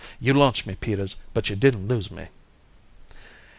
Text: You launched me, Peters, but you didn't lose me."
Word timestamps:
You 0.19 0.33
launched 0.33 0.65
me, 0.65 0.73
Peters, 0.73 1.15
but 1.31 1.47
you 1.51 1.55
didn't 1.55 1.87
lose 1.87 2.09
me." 2.09 2.29